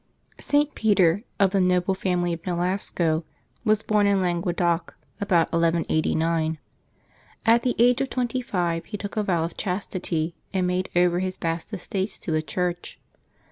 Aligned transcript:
[t. 0.39 0.65
Peter, 0.73 1.21
of 1.39 1.51
the 1.51 1.61
noble 1.61 1.93
family 1.93 2.33
of 2.33 2.41
Nolasco, 2.41 3.23
was 3.63 3.83
born 3.83 4.07
in 4.07 4.19
Languedoc, 4.19 4.95
about 5.19 5.53
1189. 5.53 6.57
At 7.45 7.61
the 7.61 7.75
age 7.77 8.01
of 8.01 8.09
twenty 8.09 8.41
five 8.41 8.85
he 8.85 8.97
took 8.97 9.15
a 9.15 9.21
vow 9.21 9.43
of 9.43 9.55
chastity, 9.57 10.33
and 10.55 10.65
made 10.65 10.89
over 10.95 11.19
his 11.19 11.37
vast 11.37 11.71
estates 11.71 12.17
to 12.17 12.31
the 12.31 12.41
Church. 12.41 12.99